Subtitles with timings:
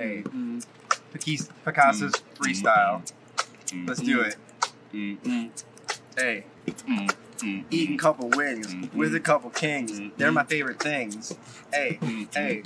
[0.00, 0.58] Hey, mm-hmm.
[1.12, 2.42] Picasso's mm-hmm.
[2.42, 3.02] freestyle.
[3.66, 3.86] Mm-hmm.
[3.86, 4.36] Let's do it.
[6.16, 6.46] Hey,
[7.70, 10.00] eating a couple wings with a couple kings.
[10.16, 11.36] They're my favorite things.
[11.70, 11.98] Hey,
[12.32, 12.62] hey.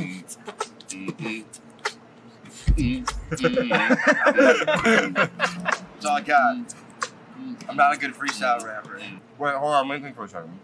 [3.26, 3.42] That's
[6.06, 6.72] all I got.
[7.68, 9.00] I'm not a good freestyle rapper.
[9.38, 9.88] Wait, hold on.
[9.88, 10.60] Wait me for a second.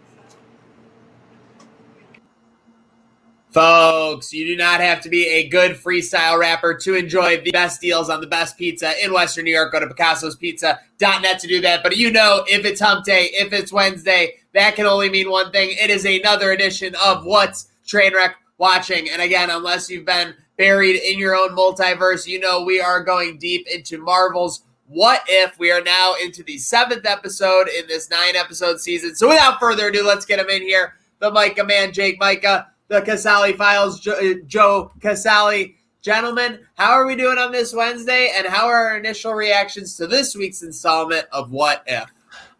[3.51, 7.81] Folks, you do not have to be a good freestyle rapper to enjoy the best
[7.81, 9.73] deals on the best pizza in Western New York.
[9.73, 11.83] Go to picassospizza.net to do that.
[11.83, 15.51] But you know, if it's hump day, if it's Wednesday, that can only mean one
[15.51, 15.71] thing.
[15.71, 19.09] It is another edition of What's Trainwreck Watching.
[19.09, 23.37] And again, unless you've been buried in your own multiverse, you know we are going
[23.37, 25.59] deep into Marvel's What If.
[25.59, 29.13] We are now into the seventh episode in this nine episode season.
[29.13, 30.93] So without further ado, let's get them in here.
[31.19, 35.75] The Micah man, Jake Micah the Casali Files, Joe, uh, Joe Casali.
[36.01, 40.07] Gentlemen, how are we doing on this Wednesday, and how are our initial reactions to
[40.07, 42.09] this week's installment of What If?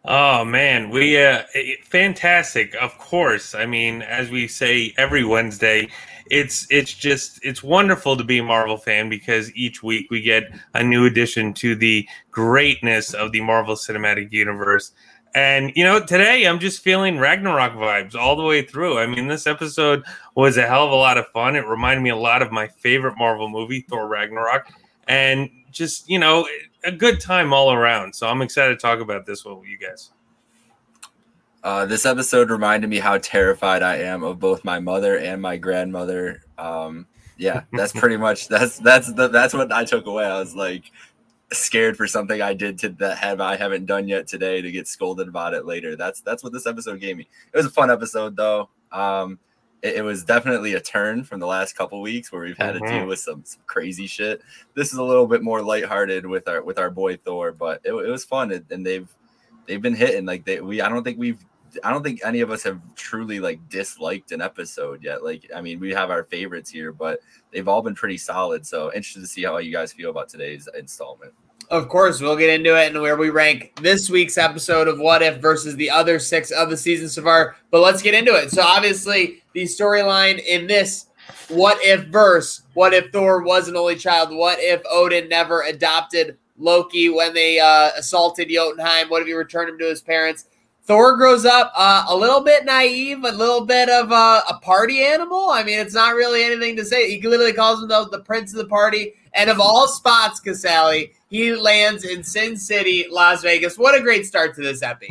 [0.04, 1.42] Oh man, we uh,
[1.84, 2.74] fantastic.
[2.80, 5.88] Of course, I mean, as we say every Wednesday,
[6.30, 10.44] it's it's just it's wonderful to be a Marvel fan because each week we get
[10.74, 14.92] a new addition to the greatness of the Marvel Cinematic Universe.
[15.34, 18.98] And you know, today I'm just feeling Ragnarok vibes all the way through.
[18.98, 21.56] I mean, this episode was a hell of a lot of fun.
[21.56, 24.68] It reminded me a lot of my favorite Marvel movie, Thor Ragnarok,
[25.08, 26.46] and just you know,
[26.84, 28.14] a good time all around.
[28.14, 30.10] So I'm excited to talk about this with you guys.
[31.64, 35.56] Uh, this episode reminded me how terrified I am of both my mother and my
[35.56, 36.42] grandmother.
[36.58, 40.26] Um, yeah, that's pretty much that's that's the, that's what I took away.
[40.26, 40.90] I was like,
[41.56, 44.88] scared for something I did to that have I haven't done yet today to get
[44.88, 45.96] scolded about it later.
[45.96, 47.28] That's that's what this episode gave me.
[47.52, 48.68] It was a fun episode though.
[48.90, 49.38] Um,
[49.82, 52.84] it, it was definitely a turn from the last couple weeks where we've had mm-hmm.
[52.84, 53.08] to deal mm-hmm.
[53.08, 54.42] with some, some, crazy shit.
[54.74, 57.92] This is a little bit more lighthearted with our with our boy Thor, but it,
[57.92, 59.08] it was fun and they've
[59.66, 61.44] they've been hitting like they we I don't think we've
[61.82, 65.24] I don't think any of us have truly like disliked an episode yet.
[65.24, 68.66] Like, I mean, we have our favorites here, but they've all been pretty solid.
[68.66, 71.32] So interested to see how you guys feel about today's installment.
[71.72, 75.22] Of course, we'll get into it and where we rank this week's episode of What
[75.22, 77.56] If versus the other six of the season so far.
[77.70, 78.50] But let's get into it.
[78.50, 81.06] So, obviously, the storyline in this
[81.48, 84.36] What If verse What if Thor was an only child?
[84.36, 89.08] What if Odin never adopted Loki when they uh, assaulted Jotunheim?
[89.08, 90.44] What if he returned him to his parents?
[90.82, 95.02] Thor grows up uh, a little bit naive, a little bit of a, a, party
[95.04, 95.48] animal.
[95.48, 97.08] I mean, it's not really anything to say.
[97.08, 99.14] He literally calls himself the prince of the party.
[99.34, 103.78] And of all spots, Casali, he lands in Sin City, Las Vegas.
[103.78, 105.08] What a great start to this epi.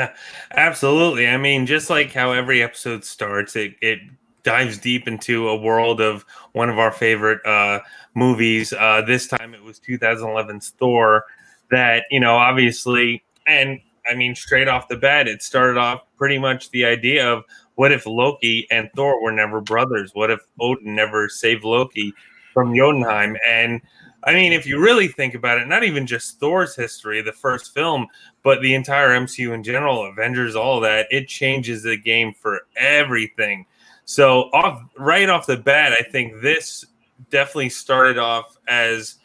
[0.52, 1.26] Absolutely.
[1.26, 3.98] I mean, just like how every episode starts, it, it
[4.44, 7.80] dives deep into a world of one of our favorite uh,
[8.14, 8.72] movies.
[8.72, 11.24] Uh, this time it was 2011's Thor,
[11.70, 16.38] that, you know, obviously, and I mean, straight off the bat, it started off pretty
[16.38, 17.42] much the idea of
[17.74, 20.12] what if Loki and Thor were never brothers?
[20.14, 22.12] What if Odin never saved Loki
[22.54, 23.36] from Jotunheim?
[23.46, 23.82] And
[24.24, 27.74] I mean, if you really think about it, not even just Thor's history, the first
[27.74, 28.06] film,
[28.42, 33.66] but the entire MCU in general, Avengers, all that, it changes the game for everything.
[34.06, 36.86] So, off right off the bat, I think this
[37.30, 39.16] definitely started off as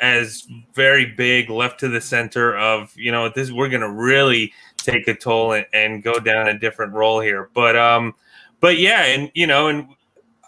[0.00, 5.08] as very big left to the center of you know this we're gonna really take
[5.08, 8.14] a toll and, and go down a different role here but um
[8.60, 9.88] but yeah and you know and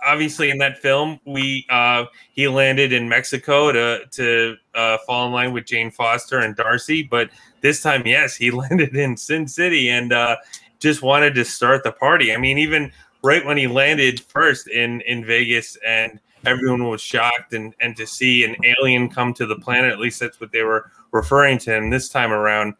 [0.04, 5.32] obviously in that film we uh he landed in mexico to to uh fall in
[5.32, 9.88] line with jane foster and darcy but this time yes he landed in sin city
[9.88, 10.36] and uh
[10.78, 12.32] just wanted to start the party.
[12.32, 12.92] I mean even
[13.22, 18.06] right when he landed first in in vegas and everyone was shocked and and to
[18.06, 21.74] see an alien come to the planet at least that's what they were referring to
[21.74, 22.74] him this time around.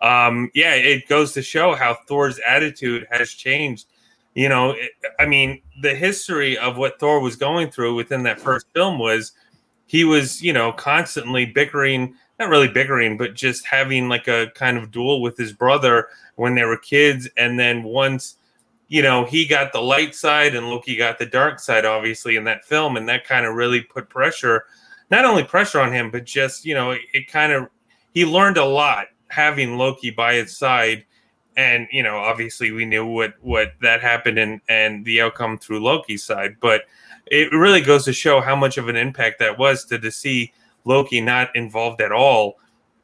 [0.00, 3.86] Um, yeah it goes to show how thor's attitude has changed
[4.34, 4.74] you know
[5.18, 9.32] i mean the history of what thor was going through within that first film was
[9.86, 14.78] he was you know constantly bickering not really bickering but just having like a kind
[14.78, 18.36] of duel with his brother when they were kids and then once
[18.92, 22.44] you know, he got the light side and Loki got the dark side, obviously, in
[22.44, 22.98] that film.
[22.98, 24.66] And that kind of really put pressure,
[25.10, 27.68] not only pressure on him, but just, you know, it, it kind of,
[28.12, 31.06] he learned a lot having Loki by his side.
[31.56, 35.80] And, you know, obviously we knew what, what that happened and, and the outcome through
[35.80, 36.56] Loki's side.
[36.60, 36.82] But
[37.26, 40.52] it really goes to show how much of an impact that was to, to see
[40.84, 42.56] Loki not involved at all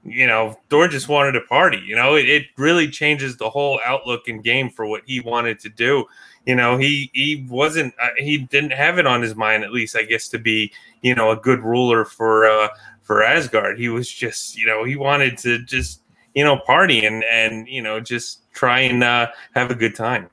[0.05, 1.79] you know, Thor just wanted a party.
[1.79, 5.59] You know, it, it really changes the whole outlook and game for what he wanted
[5.61, 6.07] to do.
[6.47, 9.97] You know, he he wasn't uh, he didn't have it on his mind, at least
[9.97, 10.73] I guess, to be
[11.03, 12.69] you know a good ruler for uh,
[13.03, 13.79] for Asgard.
[13.79, 16.03] He was just you know he wanted to just
[16.39, 19.27] you know party and and you know just try and uh,
[19.57, 20.31] have a good time.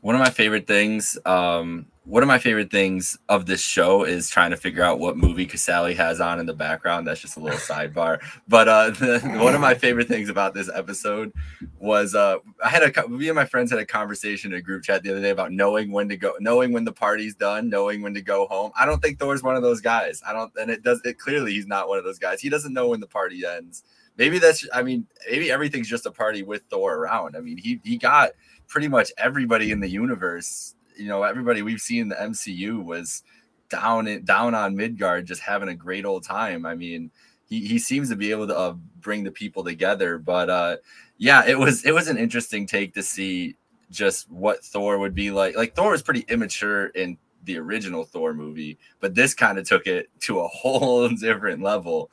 [0.00, 4.30] One of my favorite things um, one of my favorite things of this show is
[4.30, 7.06] trying to figure out what movie Casali has on in the background.
[7.06, 8.18] That's just a little sidebar.
[8.48, 11.34] But uh, the, one of my favorite things about this episode
[11.78, 14.84] was uh, I had a me and my friends had a conversation in a group
[14.84, 18.00] chat the other day about knowing when to go, knowing when the party's done, knowing
[18.00, 18.72] when to go home.
[18.74, 20.22] I don't think Thor's one of those guys.
[20.26, 22.40] I don't, and it does it clearly he's not one of those guys.
[22.40, 23.82] He doesn't know when the party ends.
[24.18, 27.36] Maybe that's I mean maybe everything's just a party with Thor around.
[27.36, 28.30] I mean he he got
[28.66, 33.22] pretty much everybody in the universe you know everybody we've seen in the MCU was
[33.68, 36.66] down it down on Midgard, just having a great old time.
[36.66, 37.10] I mean,
[37.48, 40.18] he he seems to be able to uh, bring the people together.
[40.18, 40.76] But uh,
[41.16, 43.56] yeah, it was it was an interesting take to see
[43.90, 45.56] just what Thor would be like.
[45.56, 49.86] Like Thor was pretty immature in the original Thor movie, but this kind of took
[49.86, 52.10] it to a whole different level.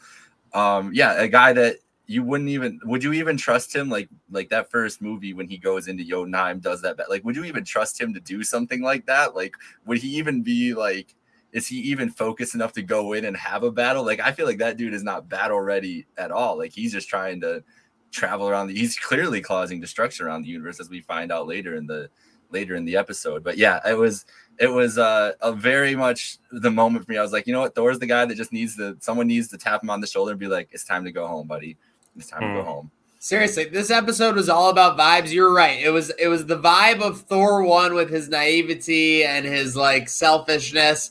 [0.53, 4.49] Um, yeah, a guy that you wouldn't even would you even trust him like like
[4.49, 7.99] that first movie when he goes into Jotunheim does that like would you even trust
[7.99, 9.35] him to do something like that?
[9.35, 9.55] Like
[9.85, 11.15] would he even be like
[11.51, 14.05] is he even focused enough to go in and have a battle?
[14.05, 16.57] Like I feel like that dude is not battle ready at all.
[16.57, 17.63] Like he's just trying to
[18.11, 21.75] travel around the, he's clearly causing destruction around the universe as we find out later
[21.75, 22.09] in the
[22.51, 23.43] later in the episode.
[23.43, 24.25] But yeah it was
[24.59, 27.17] it was uh, a very much the moment for me.
[27.17, 29.47] I was like, you know what, Thor's the guy that just needs to someone needs
[29.49, 31.77] to tap him on the shoulder and be like, it's time to go home, buddy.
[32.15, 32.47] It's time mm.
[32.47, 32.67] to go hmm.
[32.67, 32.91] home.
[33.19, 35.31] Seriously, this episode was all about vibes.
[35.31, 35.79] You're right.
[35.81, 40.09] It was it was the vibe of Thor 1 with his naivety and his like
[40.09, 41.09] selfishness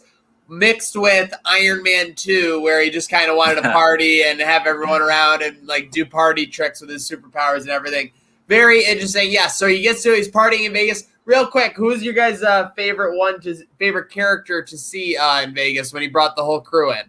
[0.49, 4.67] mixed with Iron Man 2 where he just kind of wanted to party and have
[4.67, 8.13] everyone around and like do party tricks with his superpowers and everything.
[8.47, 9.33] Very interesting.
[9.33, 11.09] Yes, yeah, so he gets to he's partying in Vegas.
[11.25, 15.55] Real quick, who's your guys' uh, favorite one to favorite character to see uh, in
[15.55, 17.03] Vegas when he brought the whole crew in?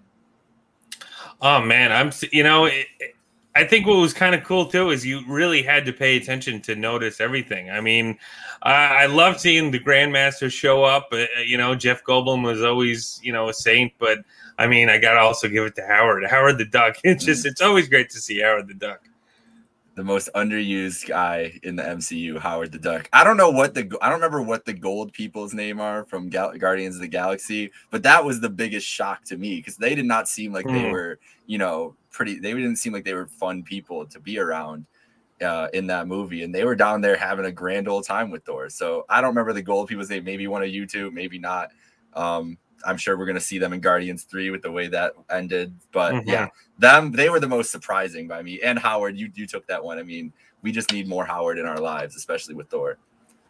[1.42, 2.88] Oh man, I'm you know it,
[3.56, 6.62] I think what was kind of cool too is you really had to pay attention
[6.64, 7.70] to notice everything.
[7.70, 8.20] I mean,
[8.64, 11.08] uh, I love seeing the Grandmaster show up.
[11.14, 14.20] Uh, you know, Jeff Goldblum was always, you know, a saint, but
[14.58, 16.26] I mean, I got to also give it to Howard.
[16.26, 16.98] Howard the Duck.
[17.06, 19.08] It's just, it's always great to see Howard the Duck.
[19.96, 23.08] The most underused guy in the MCU, Howard the Duck.
[23.14, 26.28] I don't know what the I don't remember what the gold people's name are from
[26.28, 29.96] Gal- Guardians of the Galaxy, but that was the biggest shock to me because they
[29.96, 30.74] did not seem like mm.
[30.74, 30.92] they hmm.
[30.92, 32.40] were, you know, pretty.
[32.40, 34.86] They didn't seem like they were fun people to be around
[35.42, 38.44] uh, in that movie, and they were down there having a grand old time with
[38.46, 38.70] Thor.
[38.70, 41.72] So I don't remember the gold people say maybe one of you two, maybe not.
[42.14, 45.76] Um, I'm sure we're gonna see them in Guardians Three with the way that ended.
[45.92, 46.30] But mm-hmm.
[46.30, 46.48] yeah,
[46.80, 48.62] them they were the most surprising by me.
[48.62, 50.00] And Howard, you you took that one.
[50.00, 50.32] I mean,
[50.62, 52.98] we just need more Howard in our lives, especially with Thor.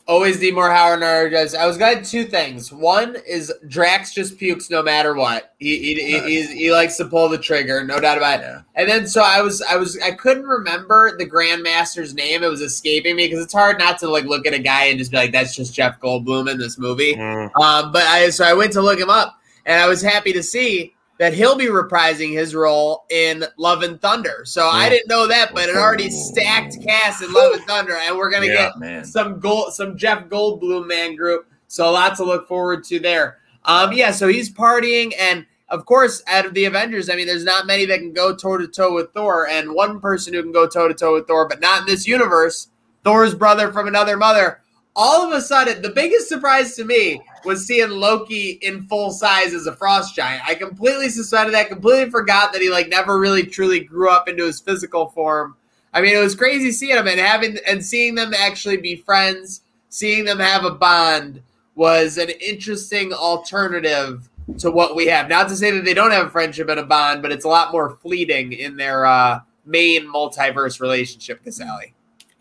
[0.07, 1.56] Always need more Howard Nerd.
[1.56, 2.72] I was got two things.
[2.72, 5.56] One is Drax just pukes no matter what.
[5.57, 8.44] He he, he, he likes to pull the trigger, no doubt about it.
[8.44, 8.62] Yeah.
[8.75, 12.44] And then so I was I was I couldn't remember the Grandmaster's name.
[12.44, 15.00] It was escaping me because it's hard not to like look at a guy and
[15.00, 17.16] just be like, that's just Jeff Goldblum in this movie.
[17.16, 17.46] Mm.
[17.60, 20.44] Um, but I so I went to look him up, and I was happy to
[20.44, 24.42] see that he'll be reprising his role in Love and Thunder.
[24.44, 28.18] So I didn't know that, but it already stacked cast in Love and Thunder, and
[28.18, 29.06] we're gonna yeah, get man.
[29.06, 31.48] some gold, some Jeff Goldblum man group.
[31.68, 33.40] So lots to look forward to there.
[33.64, 37.44] Um, yeah, so he's partying, and of course, out of the Avengers, I mean, there's
[37.44, 40.52] not many that can go toe to toe with Thor, and one person who can
[40.52, 42.68] go toe to toe with Thor, but not in this universe.
[43.04, 44.62] Thor's brother from another mother.
[44.97, 49.54] All of a sudden, the biggest surprise to me was seeing Loki in full size
[49.54, 50.47] as a frost giant.
[50.47, 54.45] I completely suspended that, completely forgot that he like never really truly grew up into
[54.45, 55.57] his physical form.
[55.94, 59.61] I mean, it was crazy seeing him and having and seeing them actually be friends,
[59.90, 61.42] seeing them have a bond
[61.75, 65.28] was an interesting alternative to what we have.
[65.28, 67.49] Not to say that they don't have a friendship and a bond, but it's a
[67.49, 71.94] lot more fleeting in their uh, main multiverse relationship, Casali.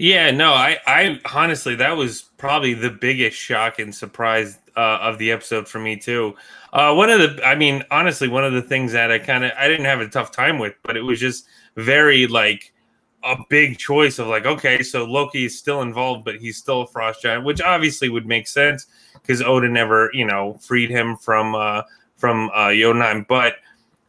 [0.04, 5.16] Yeah, no, I, I honestly, that was probably the biggest shock and surprise uh, of
[5.16, 6.34] the episode for me too.
[6.75, 9.52] Uh, one of the, I mean, honestly, one of the things that I kind of,
[9.58, 11.46] I didn't have a tough time with, but it was just
[11.76, 12.75] very like
[13.23, 16.87] a big choice of like, okay, so Loki is still involved, but he's still a
[16.87, 18.84] frost giant, which obviously would make sense
[19.14, 21.80] because Odin never, you know, freed him from uh,
[22.18, 23.25] from uh, Jotunheim.
[23.26, 23.54] But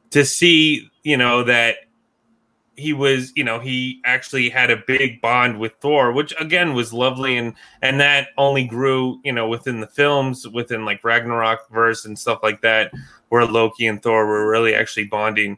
[0.10, 1.78] to see, you know, that
[2.78, 6.92] he was, you know, he actually had a big bond with Thor, which again was
[6.92, 12.06] lovely, and and that only grew, you know, within the films, within like Ragnarok verse
[12.06, 12.92] and stuff like that,
[13.30, 15.58] where Loki and Thor were really actually bonding.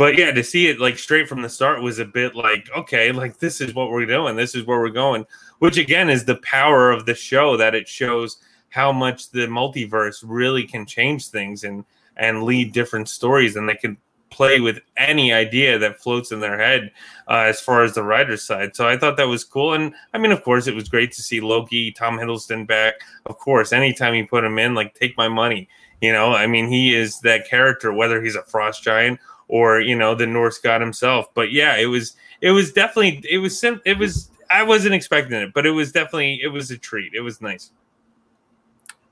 [0.00, 3.12] but yeah, to see it like straight from the start was a bit like, okay,
[3.12, 5.26] like this is what we're doing, this is where we're going,
[5.58, 8.38] which again is the power of the show that it shows
[8.70, 11.84] how much the multiverse really can change things and
[12.16, 13.98] and lead different stories, and they can
[14.30, 16.92] play with any idea that floats in their head
[17.28, 18.74] uh, as far as the writer's side.
[18.76, 19.74] So I thought that was cool.
[19.74, 22.94] And I mean, of course, it was great to see Loki, Tom Hiddleston back.
[23.26, 25.68] Of course, anytime you put him in, like, take my money.
[26.00, 29.20] You know, I mean, he is that character, whether he's a frost giant
[29.50, 31.26] or you know the Norse god himself.
[31.34, 35.40] But yeah, it was it was definitely it was sim- it was I wasn't expecting
[35.40, 37.12] it, but it was definitely it was a treat.
[37.14, 37.72] It was nice.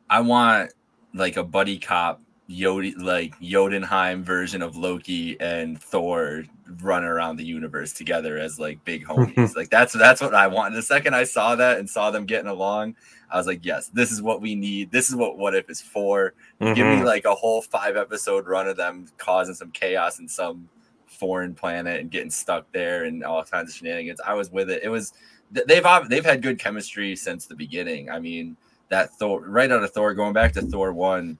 [0.08, 0.72] I want
[1.12, 6.44] like a buddy cop Yod like Jotunheim version of Loki and Thor
[6.80, 9.54] run around the universe together as like big homies.
[9.56, 10.74] like that's that's what I want.
[10.74, 12.96] The second I saw that and saw them getting along,
[13.30, 14.90] I was like, yes, this is what we need.
[14.90, 16.32] This is what What If is for.
[16.60, 16.74] Mm-hmm.
[16.74, 17.04] Give me mm-hmm.
[17.04, 20.70] like a whole five episode run of them causing some chaos in some
[21.06, 24.20] foreign planet and getting stuck there and all kinds of shenanigans.
[24.26, 24.82] I was with it.
[24.82, 25.12] It was
[25.50, 28.08] they've they've had good chemistry since the beginning.
[28.08, 28.56] I mean,
[28.88, 31.36] that Thor right out of Thor, going back to Thor one,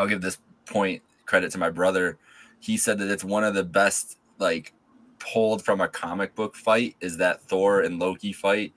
[0.00, 2.18] I'll give this point credit to my brother.
[2.58, 4.72] He said that it's one of the best like
[5.18, 8.72] pulled from a comic book fight is that Thor and Loki fight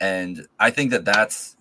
[0.00, 1.56] and I think that that's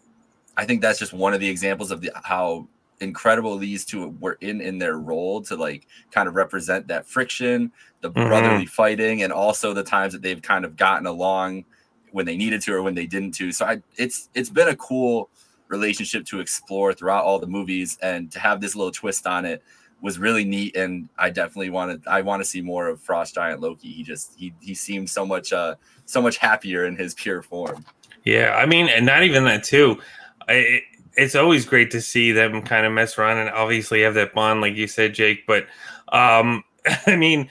[0.55, 2.67] I think that's just one of the examples of the how
[2.99, 7.71] incredible these two were in in their role to like kind of represent that friction,
[8.01, 8.27] the mm-hmm.
[8.27, 11.65] brotherly fighting, and also the times that they've kind of gotten along
[12.11, 13.51] when they needed to or when they didn't to.
[13.51, 15.29] So I it's it's been a cool
[15.67, 19.63] relationship to explore throughout all the movies and to have this little twist on it
[20.01, 23.61] was really neat and I definitely wanted I want to see more of Frost Giant
[23.61, 23.91] Loki.
[23.91, 27.83] He just he he seemed so much uh so much happier in his pure form.
[28.23, 29.99] Yeah, I mean, and not even that too.
[30.47, 30.81] I,
[31.15, 34.61] it's always great to see them kind of mess around and obviously have that bond,
[34.61, 35.47] like you said, Jake.
[35.47, 35.65] But
[36.09, 36.63] um,
[37.07, 37.49] I mean,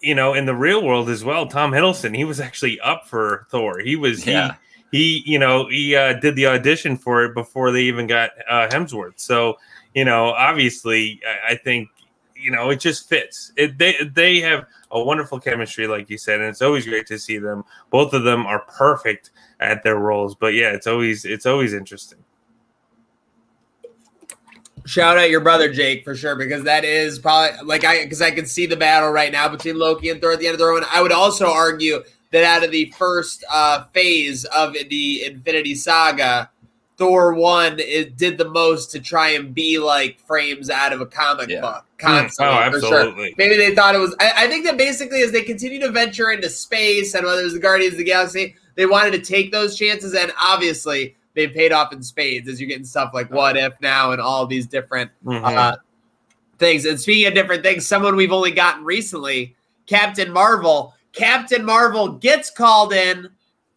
[0.00, 3.46] you know, in the real world as well, Tom Hiddleston, he was actually up for
[3.50, 3.78] Thor.
[3.80, 4.48] He was yeah.
[4.48, 4.54] he
[4.94, 8.68] he, you know, he uh, did the audition for it before they even got uh,
[8.68, 9.14] Hemsworth.
[9.16, 9.56] So,
[9.92, 11.88] you know, obviously, I, I think
[12.36, 13.50] you know it just fits.
[13.56, 17.18] It, they they have a wonderful chemistry, like you said, and it's always great to
[17.18, 17.64] see them.
[17.90, 20.36] Both of them are perfect at their roles.
[20.36, 22.20] But yeah, it's always it's always interesting.
[24.86, 28.30] Shout out your brother Jake for sure because that is probably like I because I
[28.30, 30.66] can see the battle right now between Loki and Thor at the end of the
[30.66, 30.84] road.
[30.84, 35.76] And I would also argue that out of the first uh, phase of the Infinity
[35.76, 36.50] Saga,
[36.96, 41.06] Thor one it did the most to try and be like frames out of a
[41.06, 41.60] comic yeah.
[41.60, 42.06] book hmm.
[42.06, 42.56] constantly.
[42.56, 43.28] Oh, absolutely.
[43.28, 43.34] Sure.
[43.38, 44.16] Maybe they thought it was.
[44.18, 47.44] I, I, think that basically as they continue to venture into space and whether it
[47.44, 51.46] was the Guardians of the Galaxy, they wanted to take those chances, and obviously they
[51.46, 54.66] paid off in spades as you're getting stuff like What If now and all these
[54.66, 55.44] different mm-hmm.
[55.44, 55.76] uh,
[56.58, 56.84] things.
[56.84, 59.54] And speaking of different things, someone we've only gotten recently,
[59.86, 60.94] Captain Marvel.
[61.14, 63.28] Captain Marvel gets called in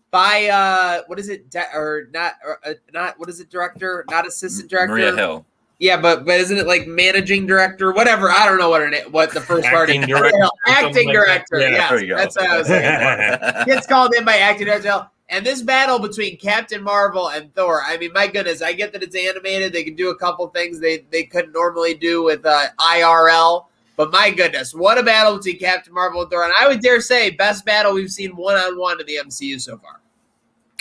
[0.09, 4.05] by uh what is it De- or not or, uh, not what is it director
[4.09, 5.45] not assistant director Maria Hill
[5.79, 8.31] yeah, but but isn't it like managing director, whatever?
[8.31, 10.05] I don't know what it what the first part is.
[10.07, 11.57] Director, acting director.
[11.57, 12.05] Like that.
[12.05, 13.65] Yeah, that's what I was saying.
[13.67, 15.07] Gets called in by acting director.
[15.29, 19.03] And this battle between Captain Marvel and Thor, I mean, my goodness, I get that
[19.03, 19.73] it's animated.
[19.73, 23.65] They can do a couple things they, they couldn't normally do with uh, IRL.
[23.97, 26.43] But my goodness, what a battle between Captain Marvel and Thor.
[26.43, 29.59] And I would dare say, best battle we've seen one on one in the MCU
[29.59, 29.99] so far.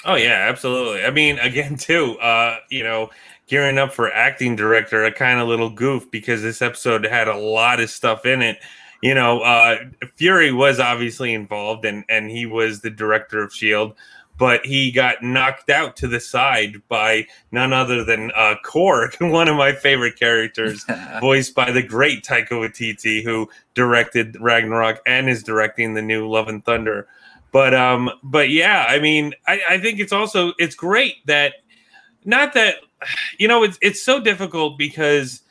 [0.04, 1.02] Oh, yeah, absolutely.
[1.02, 3.10] I mean, again, too, uh, you know,
[3.48, 7.36] gearing up for acting director, a kind of little goof because this episode had a
[7.36, 8.58] lot of stuff in it.
[9.02, 9.78] You know, uh,
[10.16, 13.94] Fury was obviously involved, and and he was the director of Shield,
[14.38, 19.48] but he got knocked out to the side by none other than uh, Korg, one
[19.48, 20.84] of my favorite characters,
[21.20, 26.48] voiced by the great Taika Waititi, who directed Ragnarok and is directing the new Love
[26.48, 27.08] and Thunder.
[27.52, 31.54] But um, but yeah, I mean, I, I think it's also it's great that
[32.24, 32.76] not that
[33.38, 35.42] you know, it's it's so difficult because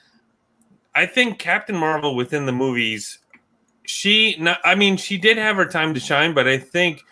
[0.93, 3.19] I think Captain Marvel within the movies,
[3.85, 7.03] she not, I mean, she did have her time to shine, but I think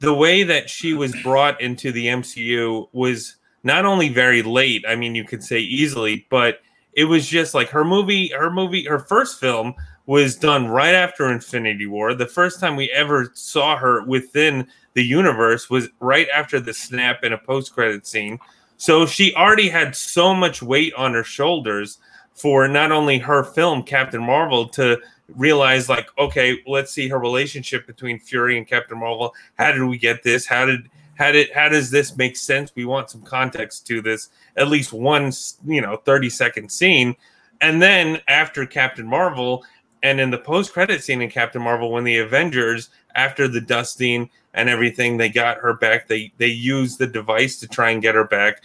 [0.00, 4.96] the way that she was brought into the MCU was not only very late, I
[4.96, 6.60] mean, you could say easily, but
[6.94, 9.74] it was just like her movie, her movie, her first film
[10.06, 12.14] was done right after Infinity War.
[12.14, 17.22] The first time we ever saw her within the universe was right after the snap
[17.22, 18.38] in a post credit scene.
[18.76, 21.98] So she already had so much weight on her shoulders
[22.34, 24.98] for not only her film Captain Marvel to
[25.36, 29.34] realize like okay, let's see her relationship between Fury and Captain Marvel.
[29.58, 30.46] How did we get this?
[30.46, 32.72] How did how did how does this make sense?
[32.74, 34.30] We want some context to this.
[34.56, 35.32] At least one,
[35.66, 37.14] you know, 30 second scene.
[37.60, 39.64] And then after Captain Marvel,
[40.02, 44.30] and in the post credit scene in Captain Marvel, when the Avengers, after the dusting
[44.54, 46.08] and everything, they got her back.
[46.08, 48.62] They they used the device to try and get her back.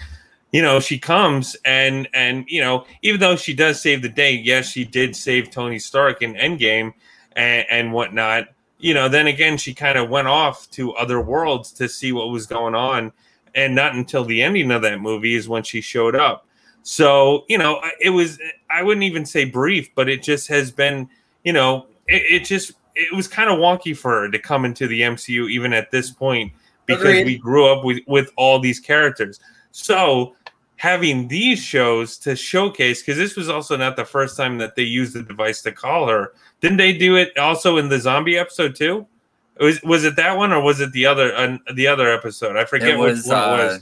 [0.55, 4.31] You know, she comes and and you know, even though she does save the day,
[4.31, 6.93] yes, she did save Tony Stark in Endgame
[7.35, 8.47] and, and whatnot.
[8.79, 12.29] You know, then again, she kind of went off to other worlds to see what
[12.29, 13.11] was going on,
[13.53, 16.47] and not until the ending of that movie is when she showed up.
[16.83, 21.09] So, you know, it was, I wouldn't even say brief, but it just has been,
[21.43, 24.87] you know, it, it just, it was kind of wonky for her to come into
[24.87, 26.53] the MCU even at this point
[26.85, 27.25] because Agreed.
[27.25, 29.41] we grew up with, with all these characters.
[29.71, 30.33] So,
[30.85, 34.83] having these shows to showcase, because this was also not the first time that they
[34.83, 36.33] used the device to call her.
[36.61, 39.07] Didn't they do it also in the zombie episode too?
[39.59, 42.55] Was was it that one or was it the other uh, the other episode?
[42.55, 43.81] I forget It was, which one it uh, was.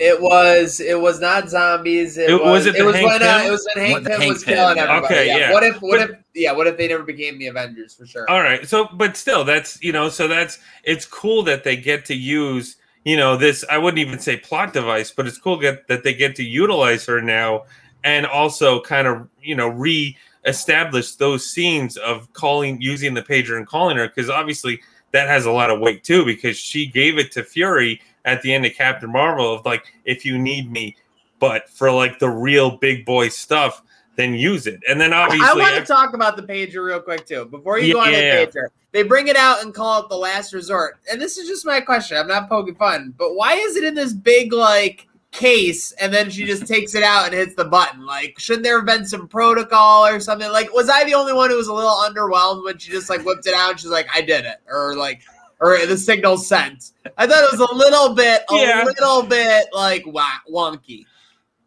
[0.00, 0.80] It was.
[0.80, 2.18] It was not zombies.
[2.18, 2.66] It, It- was was.
[2.66, 3.22] it It, was Hank when.
[3.22, 4.82] Uh, it was when Hank Pym Hank was Pym, killing yeah.
[4.84, 5.14] everybody.
[5.14, 5.36] Okay, yeah.
[5.38, 5.52] yeah.
[5.52, 5.82] What if?
[5.82, 6.16] What But- if?
[6.34, 6.52] Yeah.
[6.52, 8.30] What if they never became the Avengers for sure?
[8.30, 8.62] All right.
[8.68, 12.76] So, but still, that's you know, so that's it's cool that they get to use
[13.04, 13.64] you know this.
[13.70, 17.06] I wouldn't even say plot device, but it's cool get, that they get to utilize
[17.06, 17.64] her now,
[18.04, 23.66] and also kind of you know re-establish those scenes of calling using the pager and
[23.66, 24.80] calling her because obviously
[25.12, 28.52] that has a lot of weight too because she gave it to Fury at the
[28.52, 30.96] end of Captain Marvel of like if you need me,
[31.38, 33.82] but for like the real big boy stuff,
[34.16, 34.80] then use it.
[34.88, 37.46] And then obviously I want to talk about the pager real quick too.
[37.46, 38.44] Before you go on Yeah.
[38.44, 40.98] that pager, they bring it out and call it the last resort.
[41.10, 42.16] And this is just my question.
[42.16, 46.30] I'm not poking fun, but why is it in this big like case and then
[46.30, 48.06] she just takes it out and hits the button?
[48.06, 50.50] Like, shouldn't there have been some protocol or something?
[50.50, 53.24] Like, was I the only one who was a little underwhelmed when she just like
[53.24, 55.22] whipped it out and she's like, I did it, or like.
[55.60, 56.92] Or the signal sent.
[57.16, 58.84] I thought it was a little bit, a Yeah.
[58.84, 61.04] little bit like wonky.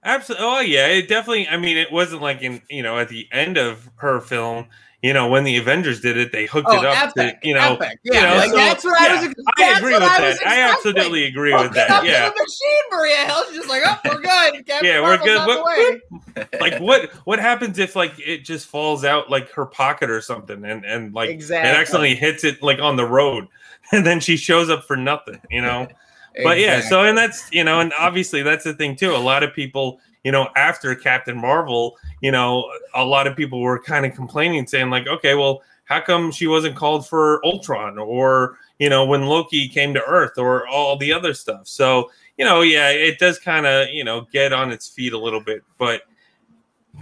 [0.03, 0.45] Absolutely.
[0.47, 1.47] Oh yeah, it definitely.
[1.47, 4.67] I mean, it wasn't like in you know at the end of her film.
[5.03, 7.55] You know, when the Avengers did it, they hooked Oh, it up epic, to you
[7.55, 7.73] know.
[7.73, 7.97] epic.
[8.03, 9.33] you Yeah, know, like so- that's what I was.
[9.57, 10.45] I agree with I that.
[10.45, 12.05] I absolutely agree with that.
[12.05, 12.29] Yeah.
[12.29, 13.43] the machine, Maria Hill.
[13.47, 14.67] She's just like, oh, we're good.
[14.67, 15.47] Captain Yeah, we're good.
[15.47, 20.21] What- like what what happens if like it just falls out like her pocket or
[20.21, 21.69] something and and like Exactly.
[21.69, 23.47] it accidentally hits it like on the road
[23.91, 25.87] and then she shows up for nothing you know
[26.43, 29.13] but yeah so and that's you know and obviously that's the thing too.
[29.13, 33.61] A lot of people you know after captain marvel you know a lot of people
[33.61, 37.97] were kind of complaining saying like okay well how come she wasn't called for ultron
[37.97, 41.67] or you know when loki came to earth or all the other stuff?
[41.67, 45.17] So you know yeah it does kind of you know get on its feet a
[45.17, 45.63] little bit.
[45.77, 46.03] But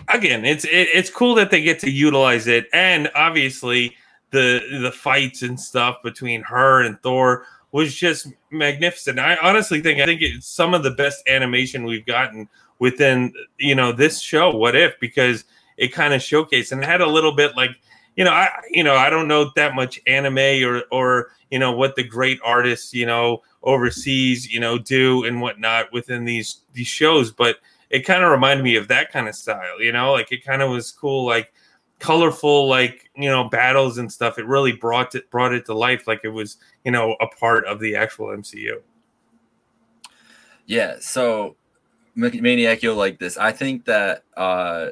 [0.07, 2.67] again it's it, it's cool that they get to utilize it.
[2.73, 3.95] And obviously
[4.31, 9.19] the the fights and stuff between her and thor was just magnificent.
[9.19, 13.75] I honestly think i think it's some of the best animation we've gotten within you
[13.75, 15.43] know this show what if because
[15.77, 17.71] it kind of showcased and had a little bit like
[18.15, 21.71] you know i you know i don't know that much anime or or you know
[21.71, 26.87] what the great artists you know overseas you know do and whatnot within these these
[26.87, 27.57] shows but
[27.89, 30.11] it kind of reminded me of that kind of style you know?
[30.13, 31.51] Like it kind of was cool like
[31.99, 36.07] colorful like you know battles and stuff it really brought it brought it to life
[36.07, 38.81] like it was you know a part of the actual mcu
[40.65, 41.55] Yeah, so
[42.15, 43.37] Ma- Maniac, you'll like this.
[43.37, 44.89] I think that uh,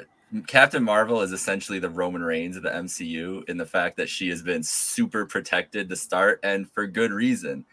[0.48, 4.30] Captain Marvel is essentially the Roman Reigns of the MCU in the fact that she
[4.30, 7.66] has been super protected to start, and for good reason.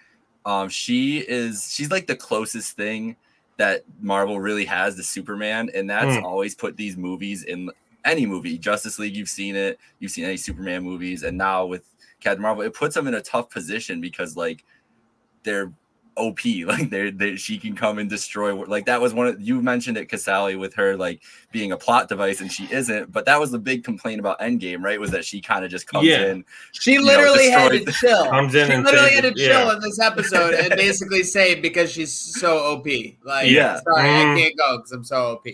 [0.46, 3.16] Um, she is she's like the closest thing
[3.56, 6.24] that Marvel really has to Superman, and that's Hmm.
[6.24, 7.70] always put these movies in
[8.04, 8.58] any movie.
[8.58, 11.84] Justice League, you've seen it, you've seen any Superman movies, and now with
[12.20, 14.64] Captain Marvel, it puts them in a tough position because like
[15.42, 15.72] they're
[16.16, 16.40] OP.
[16.64, 18.54] Like they're, they she can come and destroy.
[18.54, 22.08] Like that was one of you mentioned it, Casali, with her like being a plot
[22.08, 23.12] device, and she isn't.
[23.12, 24.98] But that was the big complaint about Endgame, right?
[24.98, 26.26] Was that she kind of just comes Yeah.
[26.26, 26.44] in.
[26.72, 28.24] She know, literally had to chill.
[28.30, 29.74] Comes in she and literally saves had to chill yeah.
[29.74, 32.86] in this episode and basically say because she's so OP.
[33.24, 33.80] Like, Yeah.
[33.80, 34.34] sorry, Mm.
[34.36, 35.46] I can't go because I'm so OP.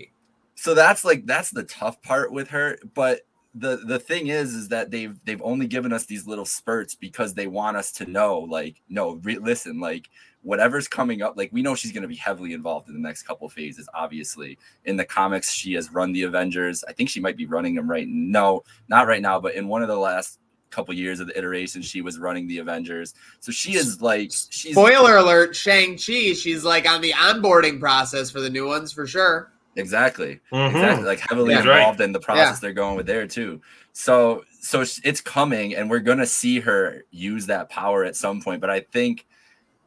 [0.61, 2.77] So that's like that's the tough part with her.
[2.93, 3.23] But
[3.55, 7.33] the the thing is, is that they've they've only given us these little spurts because
[7.33, 10.11] they want us to know, like, no, re- listen, like
[10.43, 13.23] whatever's coming up, like we know she's going to be heavily involved in the next
[13.23, 13.89] couple phases.
[13.95, 16.85] Obviously, in the comics, she has run the Avengers.
[16.87, 18.07] I think she might be running them right.
[18.07, 18.41] Now.
[18.41, 21.81] No, not right now, but in one of the last couple years of the iteration,
[21.81, 23.15] she was running the Avengers.
[23.41, 26.35] So she is like she's Spoiler alert: Shang Chi.
[26.35, 29.51] She's like on the onboarding process for the new ones for sure.
[29.77, 30.41] Exactly.
[30.53, 30.71] Mhm.
[30.71, 31.79] exactly like heavily That's right.
[31.79, 33.61] involved in the process they're going with there too
[33.93, 38.61] so so it's coming and we're gonna see her use that power at some point
[38.61, 39.27] but i think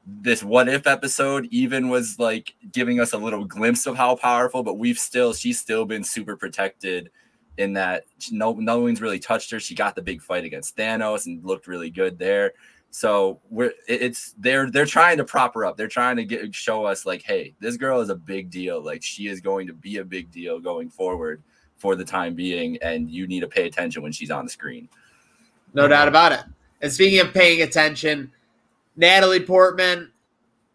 [0.06, 4.64] this what if episode even was like giving us a little glimpse of how powerful
[4.64, 7.10] but we've still she's still been super protected
[7.58, 9.60] in that no no one's really touched her.
[9.60, 12.54] She got the big fight against Thanos and looked really good there.
[12.96, 15.78] So we're it's they're they're trying to prop her up.
[15.78, 18.84] They're trying to get show us like, hey, this girl is a big deal.
[18.84, 21.42] Like she is going to be a big deal going forward
[21.76, 24.88] for the time being, and you need to pay attention when she's on the screen.
[25.74, 26.42] No doubt about it.
[26.84, 28.32] And speaking of paying attention,
[28.96, 30.12] Natalie Portman,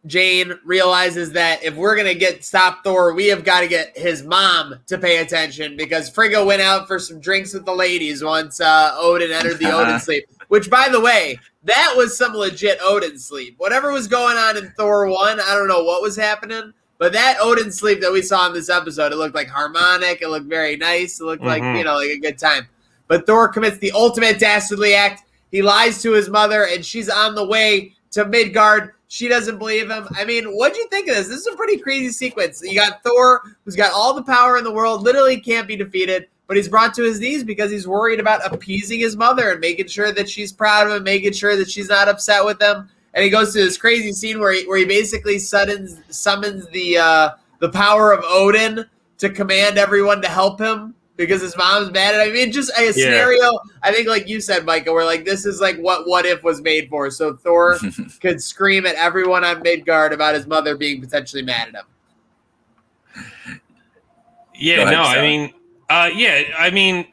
[0.04, 4.24] Jane realizes that if we're gonna get stop Thor, we have got to get his
[4.24, 8.60] mom to pay attention because Frigga went out for some drinks with the ladies once
[8.60, 10.24] uh, Odin entered the Odin sleep.
[10.48, 13.54] Which, by the way, that was some legit Odin sleep.
[13.58, 17.36] Whatever was going on in Thor one, I don't know what was happening, but that
[17.40, 20.22] Odin sleep that we saw in this episode, it looked like harmonic.
[20.22, 21.20] It looked very nice.
[21.20, 21.78] It looked like Mhm.
[21.78, 22.66] you know like a good time.
[23.08, 25.22] But Thor commits the ultimate dastardly act.
[25.50, 28.92] He lies to his mother, and she's on the way to Midgard.
[29.08, 30.06] She doesn't believe him.
[30.16, 31.28] I mean, what'd you think of this?
[31.28, 32.60] This is a pretty crazy sequence.
[32.62, 36.26] You got Thor, who's got all the power in the world, literally can't be defeated,
[36.48, 39.86] but he's brought to his knees because he's worried about appeasing his mother and making
[39.86, 42.88] sure that she's proud of him, making sure that she's not upset with him.
[43.12, 46.98] And he goes to this crazy scene where he, where he basically summons summons the
[46.98, 48.86] uh, the power of Odin
[49.18, 52.32] to command everyone to help him because his mom's mad at him.
[52.32, 53.50] I mean, just a scenario.
[53.82, 56.62] I think, like you said, Micah, where like this is like what what if was
[56.62, 57.10] made for.
[57.10, 57.78] So Thor
[58.20, 61.84] could scream at everyone on Midgard about his mother being potentially mad at him.
[64.54, 65.52] Yeah, ahead, no, I mean,
[65.88, 67.06] uh, yeah, I mean,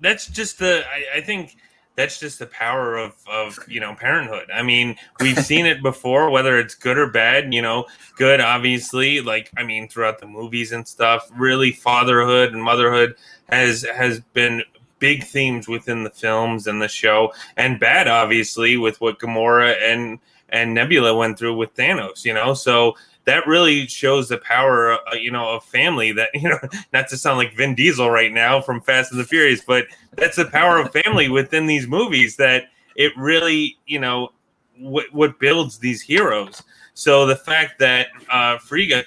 [0.00, 0.84] that's just the.
[0.86, 1.56] I, I think
[1.96, 4.48] that's just the power of of you know parenthood.
[4.52, 7.52] I mean, we've seen it before, whether it's good or bad.
[7.52, 11.30] You know, good obviously, like I mean, throughout the movies and stuff.
[11.34, 13.16] Really, fatherhood and motherhood
[13.48, 14.62] has has been
[14.98, 20.18] big themes within the films and the show, and bad obviously with what Gamora and
[20.50, 22.24] and Nebula went through with Thanos.
[22.24, 22.94] You know, so
[23.26, 26.12] that really shows the power, uh, you know, of family.
[26.12, 26.58] That you know,
[26.92, 30.36] not to sound like Vin Diesel right now from Fast and the Furious, but that's
[30.36, 32.36] the power of family within these movies.
[32.36, 34.30] That it really, you know,
[34.78, 36.62] what what builds these heroes.
[36.94, 38.56] So the fact that uh,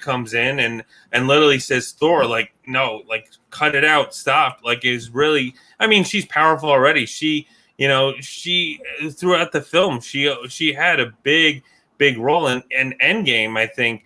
[0.00, 4.84] comes in and and literally says Thor, like, no, like, cut it out, stop, like,
[4.84, 5.54] is really.
[5.80, 7.04] I mean, she's powerful already.
[7.04, 8.80] She, you know, she
[9.10, 11.64] throughout the film, she she had a big
[12.00, 14.04] big role in, in Endgame, I think.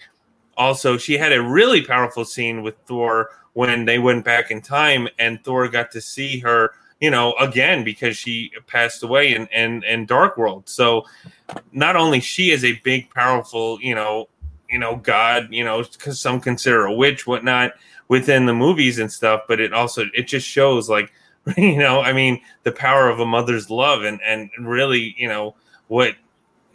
[0.58, 5.08] Also, she had a really powerful scene with Thor when they went back in time
[5.18, 9.84] and Thor got to see her, you know, again because she passed away in, in,
[9.84, 10.68] in Dark World.
[10.68, 11.04] So
[11.72, 14.28] not only she is a big, powerful, you know,
[14.68, 17.74] you know, God, you know, because some consider a witch, whatnot,
[18.08, 21.12] within the movies and stuff, but it also it just shows like,
[21.56, 25.54] you know, I mean, the power of a mother's love and and really, you know,
[25.86, 26.16] what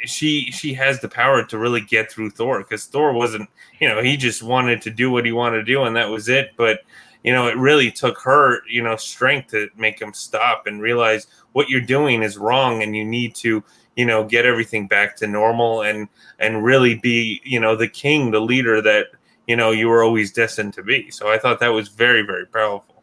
[0.06, 4.02] she she has the power to really get through Thor because Thor wasn't you know
[4.02, 6.52] he just wanted to do what he wanted to do and that was it.
[6.58, 6.82] But
[7.24, 11.28] you know it really took her you know strength to make him stop and realize
[11.54, 13.64] what you're doing is wrong and you need to
[13.96, 16.08] you know get everything back to normal and
[16.40, 19.08] and really be you know the king the leader that
[19.48, 21.10] you know you were always destined to be.
[21.12, 22.99] So I thought that was very very powerful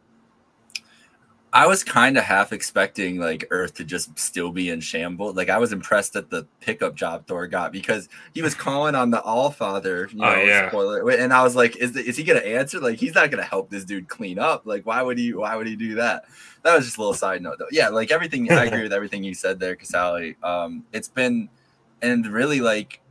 [1.57, 5.35] I was kind of half expecting like Earth to just still be in shambles.
[5.35, 9.09] Like I was impressed at the pickup job Thor got because he was calling on
[9.09, 10.07] the All Father.
[10.11, 10.69] You know, Oh, yeah.
[10.69, 12.79] spoiler, and I was like, is the, is he gonna answer?
[12.79, 14.67] Like he's not gonna help this dude clean up.
[14.67, 15.33] Like why would he?
[15.33, 16.25] Why would he do that?
[16.61, 17.65] That was just a little side note though.
[17.71, 18.51] Yeah, like everything.
[18.51, 20.35] I agree with everything you said there, Casali.
[20.43, 21.49] Um, it's been
[22.03, 23.01] and really like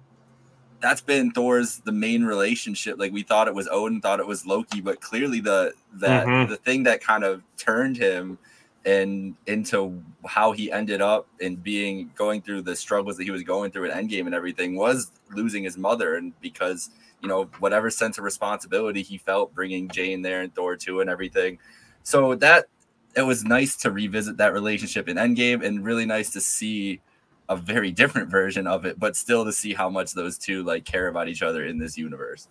[0.81, 2.99] that's been Thor's the main relationship.
[2.99, 6.49] Like we thought it was Odin, thought it was Loki, but clearly the that Mhm.
[6.49, 8.39] the thing that kind of turned him
[8.85, 13.43] and into how he ended up in being going through the struggles that he was
[13.43, 16.91] going through at Endgame and everything was losing his mother, and because
[17.23, 21.11] you know whatever sense of responsibility he felt bringing Jane there and Thor too and
[21.11, 21.59] everything.
[22.03, 22.67] So that
[23.17, 27.01] it was nice to revisit that relationship in Endgame, and really nice to see
[27.49, 30.85] a very different version of it, but still to see how much those two like
[30.85, 32.49] care about each other in this universe.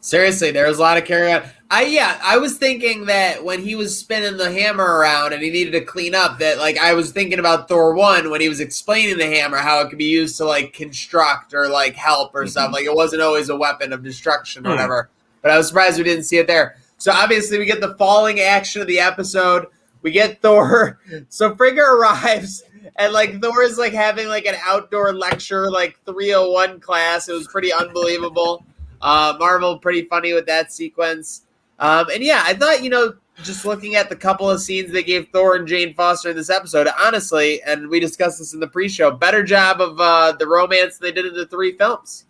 [0.00, 1.42] Seriously, there was a lot of carry on.
[1.68, 5.50] I yeah, I was thinking that when he was spinning the hammer around and he
[5.50, 8.60] needed to clean up, that like I was thinking about Thor one when he was
[8.60, 12.46] explaining the hammer, how it could be used to like construct or like help or
[12.46, 12.70] stuff.
[12.70, 12.74] Mhm.
[12.74, 14.76] Like it wasn't always a weapon of destruction or Hmm.
[14.76, 15.10] whatever.
[15.42, 16.76] But I was surprised we didn't see it there.
[16.98, 19.66] So obviously we get the falling action of the episode.
[20.02, 21.00] We get Thor.
[21.30, 22.62] So Frigga arrives
[22.96, 27.28] and like Thor is like having like an outdoor lecture, like 301 class.
[27.28, 28.64] It was pretty unbelievable.
[29.02, 31.42] Uh, Marvel pretty funny with that sequence.
[31.78, 35.02] Um, and yeah, I thought you know just looking at the couple of scenes they
[35.02, 38.66] gave Thor and Jane Foster in this episode, honestly, and we discussed this in the
[38.66, 42.24] pre-show, better job of uh, the romance they did in the three films.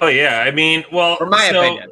[0.00, 1.90] oh yeah I mean well From my so- opinion.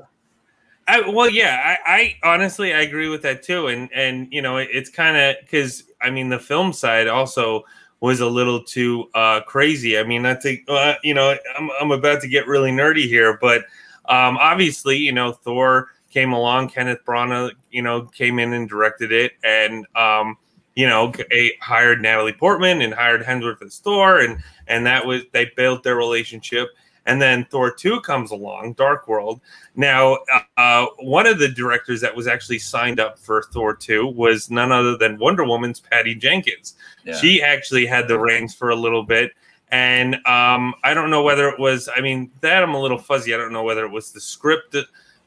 [0.89, 4.57] I, well, yeah, I, I, honestly I agree with that too, and and you know
[4.57, 7.65] it, it's kind of because I mean the film side also
[8.01, 9.97] was a little too uh, crazy.
[9.97, 13.39] I mean, I think uh, you know I'm I'm about to get really nerdy here,
[13.41, 13.63] but
[14.07, 19.13] um, obviously you know Thor came along, Kenneth Branagh you know came in and directed
[19.13, 20.37] it, and um,
[20.75, 25.23] you know a, hired Natalie Portman and hired Hemsworth as Thor, and and that was
[25.33, 26.69] they built their relationship
[27.07, 29.41] and then Thor 2 comes along, Dark World.
[29.75, 30.19] Now,
[30.57, 34.71] uh, one of the directors that was actually signed up for Thor 2 was none
[34.71, 36.75] other than Wonder Woman's Patty Jenkins.
[37.05, 37.17] Yeah.
[37.17, 39.33] She actually had the reins for a little bit.
[39.71, 43.35] And um, I don't know whether it was, I mean, that I'm a little fuzzy.
[43.35, 44.77] I don't know whether it was the script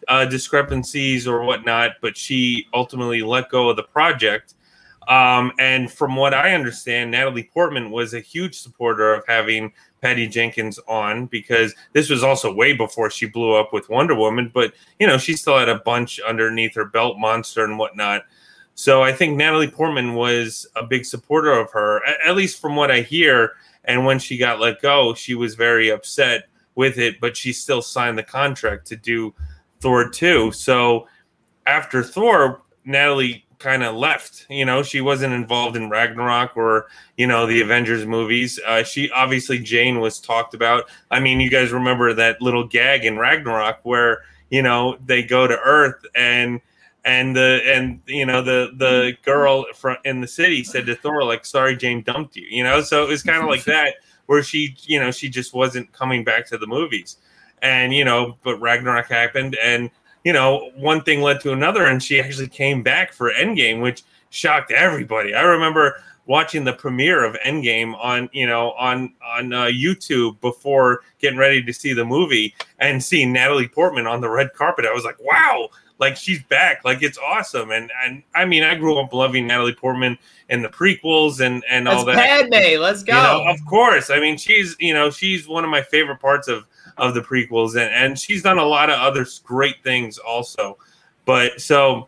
[0.07, 4.53] uh, discrepancies or whatnot, but she ultimately let go of the project.
[5.07, 10.27] Um, and from what I understand, Natalie Portman was a huge supporter of having Patty
[10.27, 14.73] Jenkins on because this was also way before she blew up with Wonder Woman, but
[14.99, 18.23] you know, she still had a bunch underneath her belt, Monster and whatnot.
[18.75, 22.91] So I think Natalie Portman was a big supporter of her, at least from what
[22.91, 23.53] I hear.
[23.85, 27.81] And when she got let go, she was very upset with it, but she still
[27.81, 29.33] signed the contract to do
[29.79, 30.51] Thor 2.
[30.51, 31.07] So
[31.65, 34.45] after Thor, Natalie kind of left.
[34.47, 36.85] You know, she wasn't involved in Ragnarok or
[37.17, 38.59] you know the Avengers movies.
[38.65, 40.85] Uh, she obviously Jane was talked about.
[41.09, 45.47] I mean, you guys remember that little gag in Ragnarok where you know they go
[45.47, 46.61] to Earth and
[47.03, 51.23] and the and you know the the girl from in the city said to Thor
[51.23, 53.95] like, "Sorry, Jane dumped you." You know, so it was kind of like that
[54.27, 57.17] where she you know she just wasn't coming back to the movies.
[57.63, 59.89] And you know, but Ragnarok happened, and
[60.25, 64.03] you know, one thing led to another, and she actually came back for Endgame, which
[64.31, 65.35] shocked everybody.
[65.35, 71.03] I remember watching the premiere of Endgame on you know on on uh, YouTube before
[71.19, 74.85] getting ready to see the movie and seeing Natalie Portman on the red carpet.
[74.85, 77.69] I was like, wow, like she's back, like it's awesome.
[77.69, 80.17] And and I mean, I grew up loving Natalie Portman
[80.49, 82.15] and the prequels and and That's all that.
[82.15, 83.15] Padme, let's go.
[83.15, 84.09] You know, of course.
[84.09, 86.65] I mean, she's you know she's one of my favorite parts of
[86.97, 90.77] of the prequels, and and she's done a lot of other great things also.
[91.25, 92.07] But so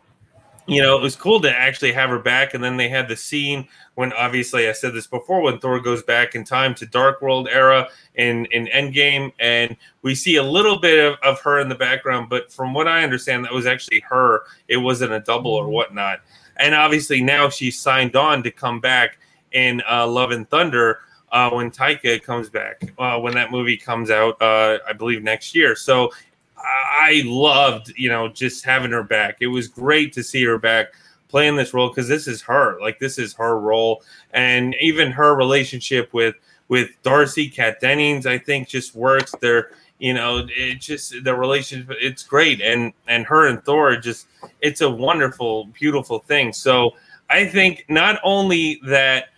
[0.67, 2.53] you know, it was cool to actually have her back.
[2.53, 6.03] And then they had the scene when, obviously, I said this before, when Thor goes
[6.03, 10.77] back in time to Dark World era in in Endgame, and we see a little
[10.77, 12.29] bit of, of her in the background.
[12.29, 14.43] But from what I understand, that was actually her.
[14.67, 16.19] It wasn't a double or whatnot.
[16.57, 19.17] And obviously, now she's signed on to come back
[19.53, 20.99] in uh, Love and Thunder
[21.31, 25.55] uh, when Taika comes back, uh, when that movie comes out, uh, I believe next
[25.55, 25.75] year.
[25.75, 26.11] So
[26.57, 29.37] I loved, you know, just having her back.
[29.41, 30.87] It was great to see her back
[31.27, 35.35] playing this role because this is her, like this is her role, and even her
[35.35, 36.35] relationship with
[36.69, 39.33] with Darcy Kat Dennings, I think, just works.
[39.39, 44.27] They're you know it just the relationship it's great and and her and thor just
[44.61, 46.91] it's a wonderful beautiful thing so
[47.29, 49.29] i think not only that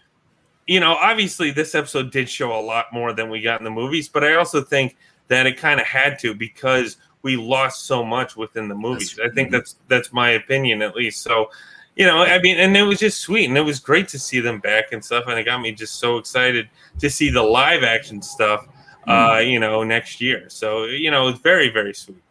[0.69, 3.71] you know, obviously this episode did show a lot more than we got in the
[3.71, 8.05] movies, but I also think that it kind of had to because we lost so
[8.05, 9.15] much within the movies.
[9.15, 11.23] That's, I think that's that's my opinion at least.
[11.23, 11.49] So,
[11.95, 14.41] you know, I mean, and it was just sweet and it was great to see
[14.41, 17.83] them back and stuff, and it got me just so excited to see the live
[17.83, 18.67] action stuff.
[19.07, 19.51] Uh, mm.
[19.51, 20.43] you know, next year.
[20.49, 22.21] So, you know, it's very, very sweet.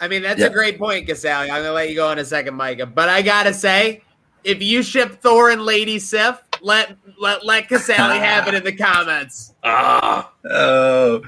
[0.00, 0.46] I mean, that's yeah.
[0.46, 1.42] a great point, Casali.
[1.42, 2.86] I'm gonna let you go in a second, Micah.
[2.86, 4.02] But I gotta say,
[4.42, 8.72] if you ship Thor and Lady Sif, let let let Casali have it in the
[8.76, 9.54] comments.
[9.62, 11.22] Ah, oh,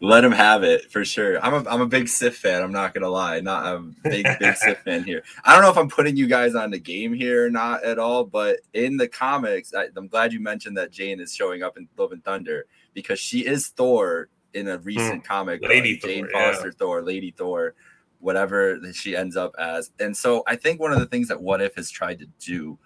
[0.00, 1.44] let him have it for sure.
[1.44, 2.62] I'm a I'm a big Sif fan.
[2.62, 3.40] I'm not gonna lie.
[3.40, 5.22] Not a big big Sif fan here.
[5.44, 7.98] I don't know if I'm putting you guys on the game here or not at
[7.98, 11.76] all, but in the comics, I, am glad you mentioned that Jane is showing up
[11.76, 15.26] in Love and Thunder because she is Thor in a recent hmm.
[15.26, 15.62] comic.
[15.62, 16.52] Lady Thor, Jane yeah.
[16.52, 17.74] Foster Thor, Lady Thor
[18.18, 19.90] whatever she ends up as.
[20.00, 22.78] And so I think one of the things that What If has tried to do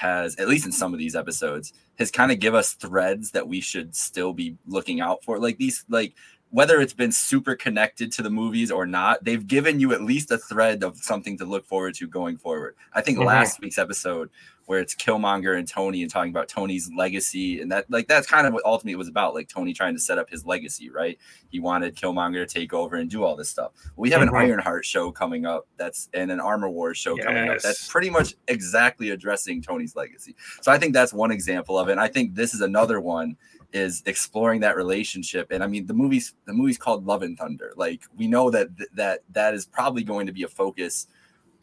[0.00, 3.46] has, at least in some of these episodes, has kind of give us threads that
[3.46, 5.38] we should still be looking out for.
[5.38, 6.14] Like these, like
[6.48, 10.30] whether it's been super connected to the movies or not, they've given you at least
[10.30, 12.74] a thread of something to look forward to going forward.
[12.94, 13.28] I think mm-hmm.
[13.28, 14.30] last week's episode
[14.70, 17.60] where it's Killmonger and Tony and talking about Tony's legacy.
[17.60, 20.00] And that like that's kind of what ultimately it was about, like Tony trying to
[20.00, 21.18] set up his legacy, right?
[21.48, 23.72] He wanted Killmonger to take over and do all this stuff.
[23.96, 24.32] We have mm-hmm.
[24.32, 27.26] an Ironheart show coming up that's and an Armor Wars show yes.
[27.26, 30.36] coming up that's pretty much exactly addressing Tony's legacy.
[30.62, 31.92] So I think that's one example of it.
[31.92, 33.36] And I think this is another one
[33.72, 37.72] is exploring that relationship and i mean the movie's the movie's called love and thunder
[37.76, 41.06] like we know that that that is probably going to be a focus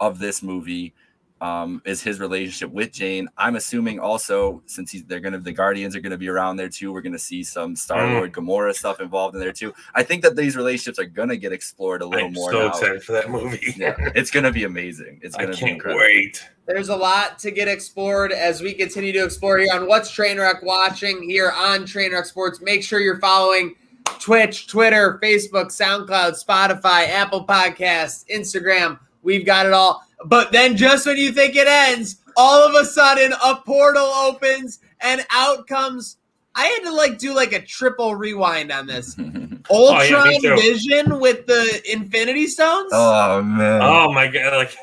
[0.00, 0.94] of this movie
[1.40, 3.28] um, is his relationship with Jane.
[3.38, 6.92] I'm assuming also since he's they're gonna the Guardians are gonna be around there too.
[6.92, 8.14] We're gonna see some Star Mm.
[8.14, 9.72] Lord Gamora stuff involved in there too.
[9.94, 12.68] I think that these relationships are gonna get explored a little I'm more so now.
[12.68, 13.74] excited for that movie.
[13.76, 15.20] Yeah, it's gonna be amazing.
[15.22, 16.00] It's gonna be can't incredible.
[16.00, 16.48] wait.
[16.66, 20.62] There's a lot to get explored as we continue to explore here on What's Trainwreck
[20.62, 22.60] watching here on Trainwreck Sports.
[22.60, 23.74] Make sure you're following
[24.18, 28.98] Twitch, Twitter, Facebook, SoundCloud, Spotify, Apple Podcasts, Instagram.
[29.28, 30.02] We've got it all.
[30.24, 34.78] But then just when you think it ends, all of a sudden a portal opens
[35.02, 36.16] and out comes.
[36.54, 39.14] I had to like do like a triple rewind on this.
[39.70, 40.56] Oh, yeah, Ultron.
[40.60, 42.88] Vision with the Infinity Stones.
[42.90, 43.82] oh man.
[43.82, 44.54] Oh my god!
[44.56, 44.74] Like,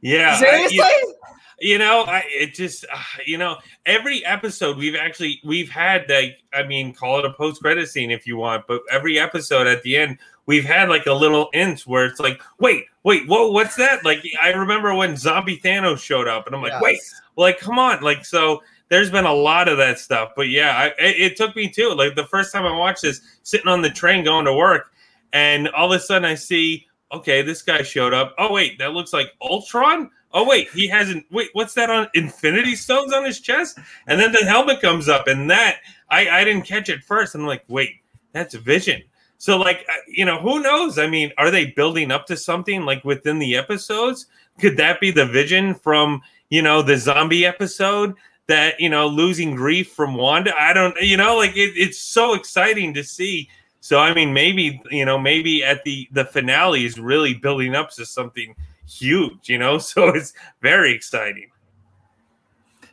[0.00, 0.76] yeah, I- Seriously?
[0.78, 1.14] you,
[1.60, 6.38] you know, I it just uh, you know every episode we've actually we've had like
[6.52, 9.82] I mean call it a post credit scene if you want, but every episode at
[9.84, 13.76] the end we've had like a little inch where it's like wait wait whoa what's
[13.76, 14.04] that?
[14.04, 16.82] Like I remember when Zombie Thanos showed up and I'm like Yes.
[16.82, 17.00] wait
[17.36, 18.02] like come on.
[18.02, 21.56] Like so there's been a lot of that stuff but yeah I, it, it took
[21.56, 21.94] me too.
[21.94, 24.92] Like the first time i watched this sitting on the train going to work
[25.32, 28.34] and all of a sudden i see okay this guy showed up.
[28.38, 30.10] Oh wait that looks like ultron?
[30.32, 33.78] Oh wait he hasn't wait what's that on infinity stones on his chest?
[34.06, 35.78] And then the helmet comes up and that
[36.10, 37.34] i i didn't catch it first.
[37.34, 38.00] I'm like wait
[38.32, 39.02] that's vision
[39.44, 40.98] so like uh, you know who knows?
[40.98, 44.24] I mean are they building up to something like within the episodes?
[44.58, 48.14] Could that be the vision from you know the zombie episode
[48.46, 50.54] that you know losing grief from wanda?
[50.58, 53.50] I don't you know like it, it's so exciting to see.
[53.80, 57.90] So i mean maybe you know maybe at the the finale is really building up
[57.96, 58.56] to something
[58.88, 59.76] huge you know?
[59.90, 61.50] So it's very exciting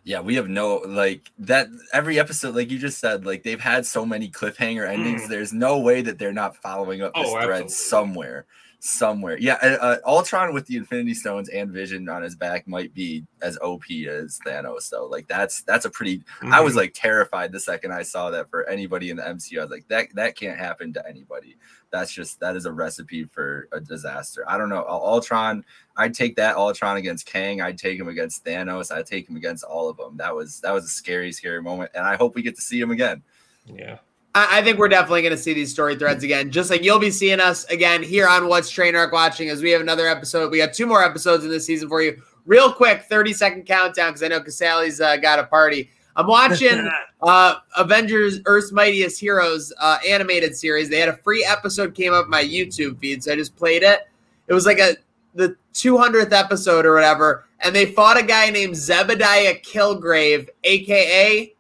[0.04, 3.86] Yeah, we have no like that every episode, like you just said, like they've had
[3.86, 5.30] so many cliffhanger endings.
[5.30, 7.30] There's no way that they're not following up this Mm.
[7.30, 7.70] Oh, thread absolutely.
[7.74, 8.46] somewhere.
[8.84, 9.38] Somewhere.
[9.38, 13.24] Yeah, uh, uh, Ultron with the Infinity Stones and Vision on his back might be
[13.44, 15.06] as OP as Thanos, though.
[15.06, 16.78] Like that's that's a pretty I was Mhm.
[16.78, 19.60] like terrified the second I saw that for anybody in the MCU.
[19.60, 21.58] I was like, that that can't happen to anybody.
[21.92, 24.44] That's just that is a recipe for a disaster.
[24.50, 24.84] I don't know.
[24.88, 25.64] Ultron,
[26.02, 27.62] I'd take that Ultron against Kang.
[27.62, 28.92] I'd take him against Thanos.
[28.92, 30.18] I'd take him against all of them.
[30.18, 32.80] That was that was a scary, scary moment, and I hope we get to see
[32.80, 33.24] him again.
[33.66, 34.00] yeah
[34.34, 36.52] I, I think we're definitely going to see these story threads again.
[36.52, 39.72] Just like you'll be seeing us again here on What's Train Arc Watching as we
[39.72, 40.52] have another episode.
[40.52, 42.22] We got two more episodes in this season for you.
[42.46, 45.90] Real quick, 30 second countdown because I know Casali's uh, got a party.
[46.16, 46.90] I'm watching
[47.22, 50.90] uh, Avengers Earth's Mightiest Heroes uh, animated series.
[50.90, 54.08] They had a free episode came up my YouTube feed, so I just played it.
[54.48, 54.98] It was like a
[55.34, 61.54] the 200th episode or whatever, and they fought a guy named Zebediah Kilgrave, aka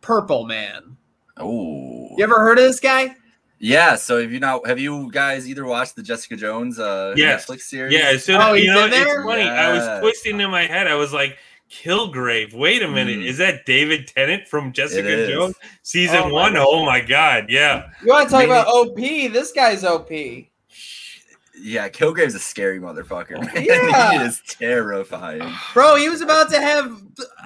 [0.00, 0.96] Purple Man.
[1.36, 3.14] Oh, You ever heard of this guy?
[3.58, 3.94] yeah.
[3.96, 4.66] So have you not?
[4.66, 7.46] Have you guys either watched the Jessica Jones uh, Yes.
[7.46, 7.92] Netflix series?
[7.92, 11.12] yeah so Oh, you know it's funny i was twisting in my head i was
[11.12, 11.36] like
[11.70, 12.52] Kilgrave.
[12.52, 13.20] Wait a minute.
[13.20, 13.26] Mm.
[13.26, 15.28] Is that David Tennant from Jessica.
[15.28, 15.54] Jones
[15.84, 16.52] season Oh, my one?
[16.54, 16.66] God.
[16.68, 17.90] Oh my god, yeah.
[18.02, 18.96] You want to talk Maybe- about OP?
[19.32, 20.10] This guy's OP.
[21.58, 23.38] Yeah, Kilgrave's a scary motherfucker.
[23.40, 23.50] Man.
[23.64, 24.10] Yeah.
[24.12, 25.52] he is terrifying.
[25.74, 26.90] Bro, he was about to have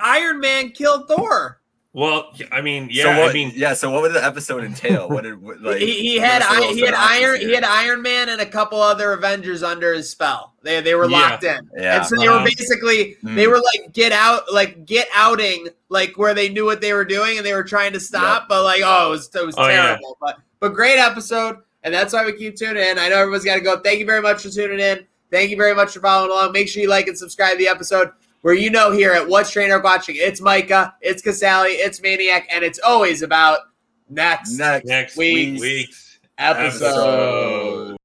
[0.02, 1.60] Iron Man kill Thor.
[1.92, 3.72] Well, I mean, yeah, so what, I mean, yeah.
[3.72, 5.08] So what would the episode entail?
[5.08, 5.78] What did what, like?
[5.78, 7.48] he, he had I, he had Iron here?
[7.50, 10.54] he had Iron Man and a couple other Avengers under his spell.
[10.62, 11.18] They they were Yeah.
[11.20, 11.70] locked in.
[11.76, 11.98] Yeah.
[11.98, 12.44] And so they were Uh-huh.
[12.46, 13.36] basically Mm.
[13.36, 17.04] they were like get out like get outing like where they knew what they were
[17.04, 19.68] doing and they were trying to stop, but like oh it was it was Oh,
[19.68, 19.82] yeah.
[19.86, 20.16] terrible.
[20.20, 22.98] But but great episode, and that's why we keep tuning in.
[22.98, 23.78] I know everyone's got to go.
[23.78, 25.06] Thank you very much for tuning in.
[25.30, 26.52] Thank you very much for following along.
[26.52, 29.50] Make sure you like and subscribe to the episode where you know here at What's
[29.50, 33.60] Trainer Watching, it's Micah, it's Casali, it's Maniac, and it's always about
[34.08, 36.86] next next next week's week's episode.
[36.86, 37.96] episode.